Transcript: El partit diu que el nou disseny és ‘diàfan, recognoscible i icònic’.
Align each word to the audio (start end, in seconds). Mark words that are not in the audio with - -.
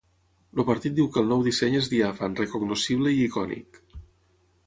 El 0.59 0.63
partit 0.69 0.95
diu 0.99 1.09
que 1.17 1.21
el 1.23 1.27
nou 1.33 1.43
disseny 1.49 1.75
és 1.81 1.89
‘diàfan, 1.91 2.39
recognoscible 2.41 3.13
i 3.19 3.23
icònic’. 3.29 3.79